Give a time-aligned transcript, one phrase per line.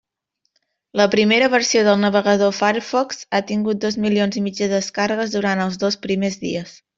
[0.99, 5.63] La primera versió del navegador Firefox ha tingut dos milions i mig de descàrregues durant
[5.69, 6.75] els dos primers dies.